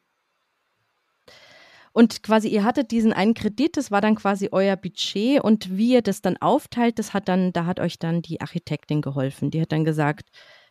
[1.98, 5.94] Und quasi, ihr hattet diesen einen Kredit, das war dann quasi euer Budget und wie
[5.94, 9.50] ihr das dann aufteilt, das hat dann, da hat euch dann die Architektin geholfen.
[9.50, 10.28] Die hat dann gesagt,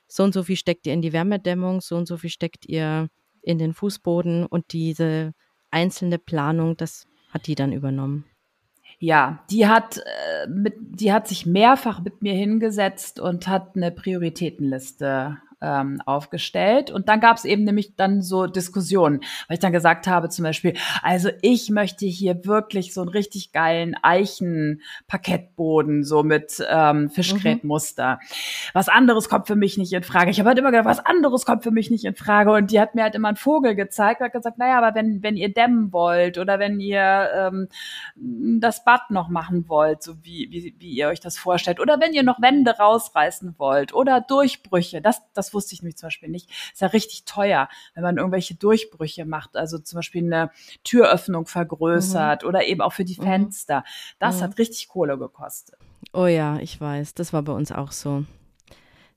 [0.07, 3.09] so und so viel steckt ihr in die Wärmedämmung, so und so viel steckt ihr
[3.41, 5.33] in den Fußboden und diese
[5.69, 8.23] einzelne Planung, das hat die dann übernommen.
[8.97, 13.91] Ja, die hat, äh, mit, die hat sich mehrfach mit mir hingesetzt und hat eine
[13.91, 16.91] Prioritätenliste ähm, aufgestellt.
[16.91, 20.43] Und dann gab es eben nämlich dann so Diskussionen, weil ich dann gesagt habe zum
[20.43, 28.19] Beispiel, also ich möchte hier wirklich so einen richtig geilen Eichenparkettboden, so mit ähm, Fischgrätmuster.
[28.21, 28.27] Mhm.
[28.73, 30.31] Was anderes kommt für mich nicht in Frage.
[30.31, 32.51] Ich habe halt immer gedacht, was anderes kommt für mich nicht in Frage.
[32.51, 35.23] Und die hat mir halt immer einen Vogel gezeigt und hat gesagt, naja, aber wenn,
[35.23, 37.67] wenn ihr dämmen wollt oder wenn ihr ähm,
[38.59, 42.13] das Bad noch machen wollt, so wie, wie, wie ihr euch das vorstellt, oder wenn
[42.13, 46.29] ihr noch Wände rausreißen wollt oder Durchbrüche, das, das das wusste ich nämlich zum Beispiel
[46.29, 50.51] nicht, ist ja richtig teuer, wenn man irgendwelche Durchbrüche macht, also zum Beispiel eine
[50.83, 52.49] Türöffnung vergrößert mhm.
[52.49, 53.23] oder eben auch für die mhm.
[53.23, 53.83] Fenster.
[54.19, 54.41] Das mhm.
[54.41, 55.77] hat richtig Kohle gekostet.
[56.13, 58.25] Oh ja, ich weiß, das war bei uns auch so.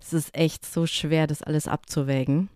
[0.00, 2.48] Es ist echt so schwer, das alles abzuwägen.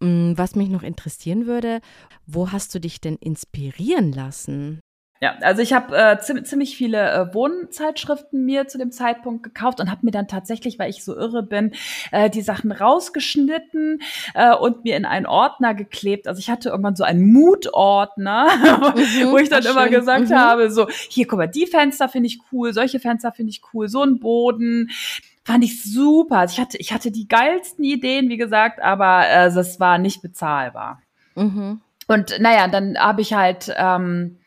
[0.00, 1.80] Mm, was mich noch interessieren würde,
[2.26, 4.80] wo hast du dich denn inspirieren lassen?
[5.22, 9.78] Ja, also ich habe äh, ziemlich, ziemlich viele äh, Wohnzeitschriften mir zu dem Zeitpunkt gekauft
[9.78, 11.72] und habe mir dann tatsächlich, weil ich so irre bin,
[12.10, 14.00] äh, die Sachen rausgeschnitten
[14.32, 16.26] äh, und mir in einen Ordner geklebt.
[16.26, 18.46] Also ich hatte irgendwann so einen Mutordner,
[18.96, 19.92] mhm, wo ich dann immer schön.
[19.92, 20.34] gesagt mhm.
[20.36, 23.88] habe, so hier guck mal, die Fenster finde ich cool, solche Fenster finde ich cool,
[23.88, 24.88] so ein Boden
[25.44, 26.38] fand ich super.
[26.38, 30.22] Also ich hatte ich hatte die geilsten Ideen, wie gesagt, aber äh, das war nicht
[30.22, 31.02] bezahlbar.
[31.34, 31.82] Mhm.
[32.06, 34.38] Und naja, dann habe ich halt ähm,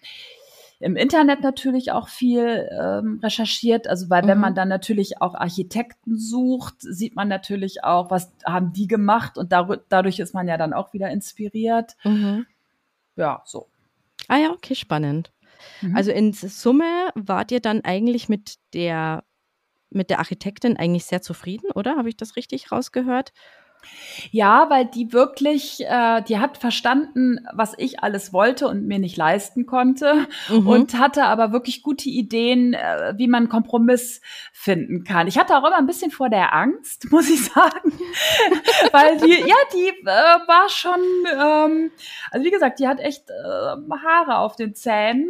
[0.84, 3.88] im Internet natürlich auch viel ähm, recherchiert.
[3.88, 4.42] Also weil wenn mhm.
[4.42, 9.52] man dann natürlich auch Architekten sucht, sieht man natürlich auch, was haben die gemacht und
[9.52, 11.96] dadurch ist man ja dann auch wieder inspiriert.
[12.04, 12.46] Mhm.
[13.16, 13.68] Ja, so.
[14.28, 15.32] Ah ja, okay, spannend.
[15.82, 15.96] Mhm.
[15.96, 19.24] Also in Summe wart ihr dann eigentlich mit der
[19.90, 21.96] mit der Architektin eigentlich sehr zufrieden, oder?
[21.98, 23.32] Habe ich das richtig rausgehört?
[24.32, 29.18] Ja, weil die wirklich, äh, die hat verstanden, was ich alles wollte und mir nicht
[29.18, 30.68] leisten konnte mhm.
[30.68, 35.28] und hatte aber wirklich gute Ideen, äh, wie man Kompromiss finden kann.
[35.28, 37.92] Ich hatte auch immer ein bisschen vor der Angst, muss ich sagen,
[38.92, 41.00] weil die, ja, die äh, war schon,
[41.32, 41.92] ähm,
[42.32, 45.30] also wie gesagt, die hat echt äh, Haare auf den Zähnen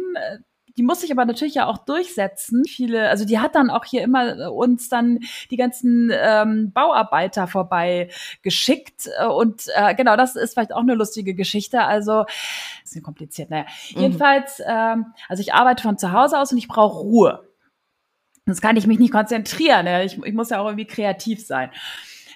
[0.76, 2.64] die muss sich aber natürlich ja auch durchsetzen.
[2.64, 7.46] Viele, also die hat dann auch hier immer äh, uns dann die ganzen ähm, Bauarbeiter
[7.46, 8.10] vorbei
[8.42, 9.08] geschickt.
[9.18, 11.82] Äh, und äh, genau, das ist vielleicht auch eine lustige Geschichte.
[11.82, 12.24] Also,
[12.82, 13.66] bisschen kompliziert, naja.
[13.94, 14.00] Mhm.
[14.00, 17.48] Jedenfalls, ähm, also ich arbeite von zu Hause aus und ich brauche Ruhe.
[18.46, 19.86] Sonst kann ich mich nicht konzentrieren.
[19.86, 20.02] Ja.
[20.02, 21.70] Ich, ich muss ja auch irgendwie kreativ sein.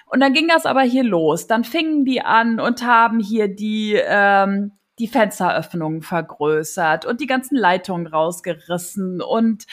[0.05, 1.45] Und dann ging das aber hier los.
[1.45, 7.55] Dann fingen die an und haben hier die ähm, die Fensteröffnungen vergrößert und die ganzen
[7.55, 9.65] Leitungen rausgerissen und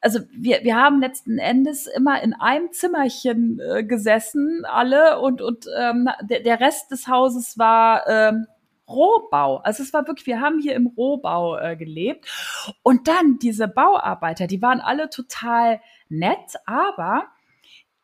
[0.00, 5.66] also wir, wir haben letzten Endes immer in einem Zimmerchen äh, gesessen, alle, und, und
[5.78, 8.46] ähm, der, der Rest des Hauses war ähm,
[8.88, 9.58] Rohbau.
[9.58, 12.26] Also es war wirklich, wir haben hier im Rohbau äh, gelebt.
[12.82, 17.26] Und dann diese Bauarbeiter, die waren alle total nett, aber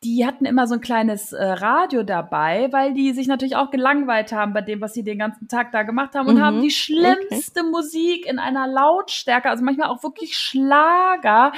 [0.03, 4.31] die hatten immer so ein kleines äh, Radio dabei, weil die sich natürlich auch gelangweilt
[4.31, 6.41] haben bei dem, was sie den ganzen Tag da gemacht haben und mhm.
[6.41, 7.69] haben die schlimmste okay.
[7.69, 11.51] Musik in einer Lautstärke, also manchmal auch wirklich Schlager.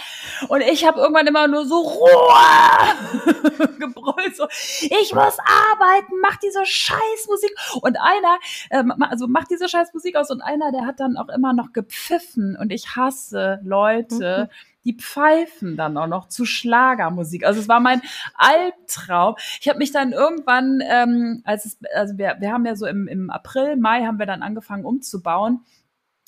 [0.48, 6.66] Und ich habe irgendwann immer nur so Ruhe gebrüllt, so ich muss arbeiten, mach diese
[6.66, 7.52] Scheißmusik.
[7.82, 8.40] Und einer,
[8.72, 12.58] äh, also macht diese Scheißmusik aus und einer, der hat dann auch immer noch gepfiffen.
[12.60, 14.50] Und ich hasse Leute.
[14.50, 17.46] Mhm die pfeifen dann auch noch zu Schlagermusik.
[17.46, 18.02] Also es war mein
[18.36, 19.36] Albtraum.
[19.60, 23.08] Ich habe mich dann irgendwann, ähm, als es, also wir, wir haben ja so im,
[23.08, 25.62] im April, Mai haben wir dann angefangen umzubauen.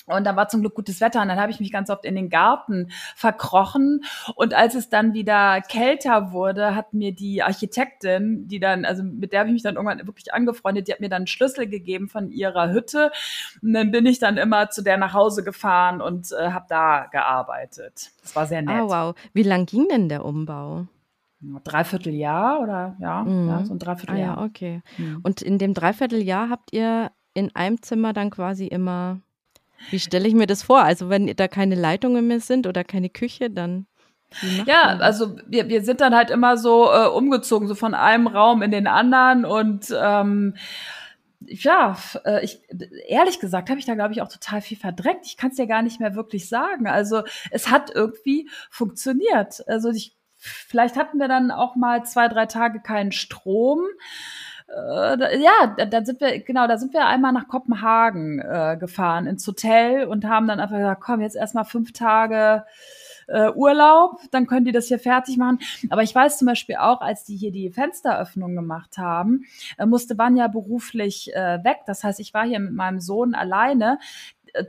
[0.06, 2.14] Und da war zum Glück gutes Wetter und dann habe ich mich ganz oft in
[2.14, 4.04] den Garten verkrochen.
[4.36, 9.32] Und als es dann wieder kälter wurde, hat mir die Architektin, die dann, also mit
[9.32, 12.08] der habe ich mich dann irgendwann wirklich angefreundet, die hat mir dann einen Schlüssel gegeben
[12.08, 13.12] von ihrer Hütte.
[13.62, 17.06] Und dann bin ich dann immer zu der nach Hause gefahren und äh, habe da
[17.06, 18.10] gearbeitet.
[18.20, 18.82] Das war sehr nett.
[18.82, 19.14] Oh, wow.
[19.32, 20.86] Wie lang ging denn der Umbau?
[21.64, 23.48] Dreiviertel Jahr oder ja, mhm.
[23.48, 24.38] ja so ein Dreivierteljahr.
[24.38, 24.82] Ah, ja, okay.
[24.96, 25.20] Mhm.
[25.22, 29.20] Und in dem Dreivierteljahr habt ihr in einem Zimmer dann quasi immer
[29.90, 30.82] wie stelle ich mir das vor?
[30.82, 33.86] Also wenn da keine Leitungen mehr sind oder keine Küche, dann
[34.66, 38.62] ja, also wir, wir sind dann halt immer so äh, umgezogen, so von einem Raum
[38.62, 40.56] in den anderen und ähm,
[41.46, 42.60] ja, äh, ich
[43.06, 45.26] ehrlich gesagt habe ich da glaube ich auch total viel verdreckt.
[45.26, 46.86] Ich kann es ja gar nicht mehr wirklich sagen.
[46.86, 49.66] Also es hat irgendwie funktioniert.
[49.68, 53.82] Also ich vielleicht hatten wir dann auch mal zwei drei Tage keinen Strom
[54.68, 59.46] äh, ja, da, sind wir, genau, da sind wir einmal nach Kopenhagen äh, gefahren ins
[59.46, 62.64] Hotel und haben dann einfach gesagt, komm, jetzt erstmal fünf Tage
[63.28, 65.58] äh, Urlaub, dann können die das hier fertig machen.
[65.90, 69.44] Aber ich weiß zum Beispiel auch, als die hier die Fensteröffnung gemacht haben,
[69.78, 71.78] äh, musste Vanya beruflich äh, weg.
[71.86, 73.98] Das heißt, ich war hier mit meinem Sohn alleine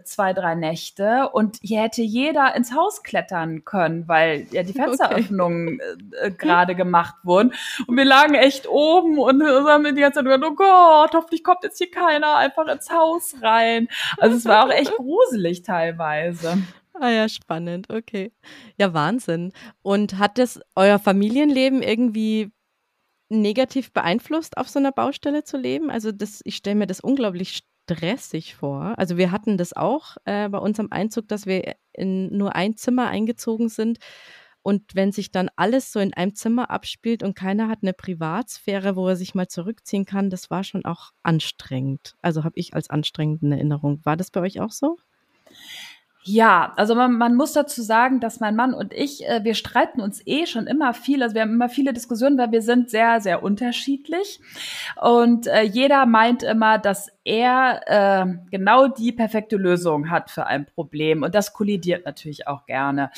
[0.03, 5.79] zwei, drei Nächte und hier hätte jeder ins Haus klettern können, weil ja die Fensteröffnungen
[5.79, 6.27] okay.
[6.27, 7.53] äh, gerade gemacht wurden.
[7.87, 11.63] Und wir lagen echt oben und haben die ganze Zeit gesagt, oh Gott, hoffentlich kommt
[11.63, 13.87] jetzt hier keiner einfach ins Haus rein.
[14.17, 16.57] Also es war auch echt gruselig teilweise.
[16.93, 18.31] Ah ja, spannend, okay.
[18.77, 19.51] Ja, Wahnsinn.
[19.81, 22.51] Und hat das euer Familienleben irgendwie
[23.29, 25.89] negativ beeinflusst, auf so einer Baustelle zu leben?
[25.89, 28.93] Also das, ich stelle mir das unglaublich stressig vor.
[28.97, 33.07] Also wir hatten das auch äh, bei unserem Einzug, dass wir in nur ein Zimmer
[33.07, 33.99] eingezogen sind.
[34.61, 38.95] Und wenn sich dann alles so in einem Zimmer abspielt und keiner hat eine Privatsphäre,
[38.95, 42.15] wo er sich mal zurückziehen kann, das war schon auch anstrengend.
[42.23, 44.03] Also habe ich als anstrengende Erinnerung.
[44.03, 44.97] War das bei euch auch so?
[46.27, 50.01] Ja, also man, man muss dazu sagen, dass mein Mann und ich, äh, wir streiten
[50.01, 51.21] uns eh schon immer viel.
[51.21, 54.39] Also wir haben immer viele Diskussionen, weil wir sind sehr, sehr unterschiedlich.
[54.99, 60.65] Und äh, jeder meint immer, dass er äh, genau die perfekte Lösung hat für ein
[60.65, 61.21] Problem.
[61.21, 63.11] Und das kollidiert natürlich auch gerne.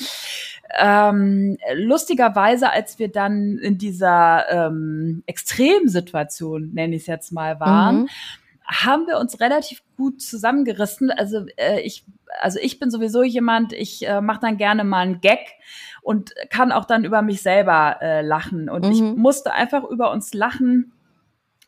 [0.78, 8.00] Ähm, lustigerweise, als wir dann in dieser ähm, Extremsituation, nenne ich es jetzt mal, waren,
[8.00, 8.08] mhm
[8.68, 11.10] haben wir uns relativ gut zusammengerissen.
[11.10, 12.04] Also äh, ich,
[12.40, 15.40] also ich bin sowieso jemand, ich äh, mache dann gerne mal einen Gag
[16.02, 18.68] und kann auch dann über mich selber äh, lachen.
[18.68, 18.92] Und mhm.
[18.92, 20.92] ich musste einfach über uns lachen,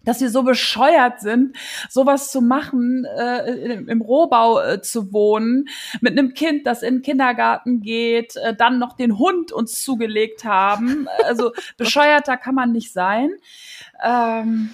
[0.05, 1.57] dass wir so bescheuert sind,
[1.89, 5.69] sowas zu machen, äh, im Rohbau äh, zu wohnen,
[6.01, 10.45] mit einem Kind, das in den Kindergarten geht, äh, dann noch den Hund uns zugelegt
[10.45, 11.07] haben.
[11.25, 13.33] Also bescheuerter kann man nicht sein.
[14.03, 14.71] Ähm,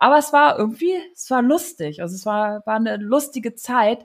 [0.00, 2.00] aber es war irgendwie, es war lustig.
[2.00, 4.02] Also es war, war eine lustige Zeit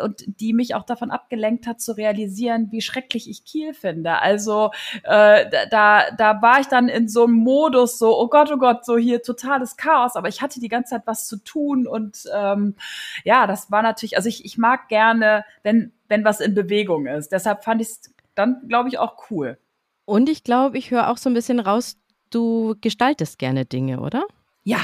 [0.00, 4.20] und die mich auch davon abgelenkt hat zu realisieren, wie schrecklich ich Kiel finde.
[4.22, 4.70] Also
[5.02, 8.84] äh, da, da war ich dann in so einem Modus, so, oh Gott, oh Gott,
[8.86, 12.76] so hier totales Chaos, aber ich hatte die ganze Zeit was zu tun und ähm,
[13.24, 17.32] ja, das war natürlich, also ich, ich mag gerne, wenn, wenn was in Bewegung ist.
[17.32, 19.58] Deshalb fand ich es dann, glaube ich, auch cool.
[20.04, 21.96] Und ich glaube, ich höre auch so ein bisschen raus,
[22.30, 24.24] du gestaltest gerne Dinge, oder?
[24.62, 24.80] Ja,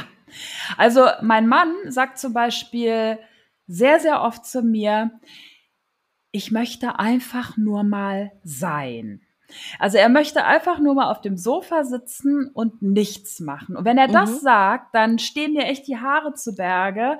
[0.76, 3.18] also mein Mann sagt zum Beispiel
[3.66, 5.12] sehr, sehr oft zu mir,
[6.30, 9.20] ich möchte einfach nur mal sein.
[9.78, 13.76] Also er möchte einfach nur mal auf dem Sofa sitzen und nichts machen.
[13.76, 14.12] Und wenn er mhm.
[14.12, 17.18] das sagt, dann stehen mir echt die Haare zu Berge,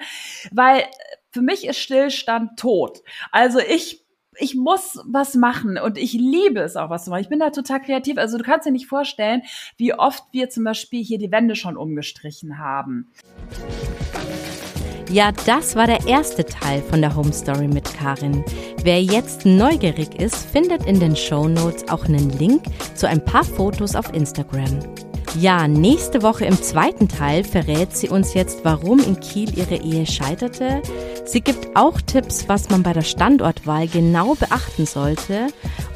[0.50, 0.84] weil
[1.30, 3.00] für mich ist Stillstand tot.
[3.30, 4.01] Also ich
[4.38, 7.22] ich muss was machen und ich liebe es auch, was zu machen.
[7.22, 8.18] Ich bin da total kreativ.
[8.18, 9.42] Also du kannst dir nicht vorstellen,
[9.76, 13.12] wie oft wir zum Beispiel hier die Wände schon umgestrichen haben.
[15.10, 18.42] Ja, das war der erste Teil von der Home Story mit Karin.
[18.82, 22.62] Wer jetzt neugierig ist, findet in den Show Notes auch einen Link
[22.94, 24.80] zu ein paar Fotos auf Instagram.
[25.40, 30.06] Ja, nächste Woche im zweiten Teil verrät sie uns jetzt, warum in Kiel ihre Ehe
[30.06, 30.82] scheiterte.
[31.24, 35.46] Sie gibt auch Tipps, was man bei der Standortwahl genau beachten sollte.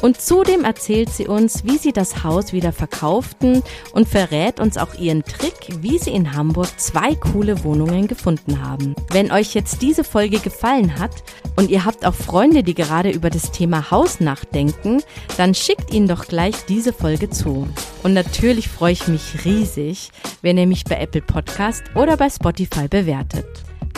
[0.01, 4.94] Und zudem erzählt sie uns, wie sie das Haus wieder verkauften und verrät uns auch
[4.94, 8.94] ihren Trick, wie sie in Hamburg zwei coole Wohnungen gefunden haben.
[9.11, 11.11] Wenn euch jetzt diese Folge gefallen hat
[11.57, 15.03] und ihr habt auch Freunde, die gerade über das Thema Haus nachdenken,
[15.37, 17.66] dann schickt ihnen doch gleich diese Folge zu.
[18.03, 20.11] Und natürlich freue ich mich riesig,
[20.43, 23.47] wenn ihr mich bei Apple Podcast oder bei Spotify bewertet.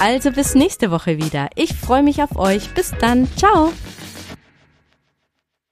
[0.00, 1.48] Also bis nächste Woche wieder.
[1.56, 2.72] Ich freue mich auf euch.
[2.74, 3.28] Bis dann.
[3.36, 3.72] Ciao.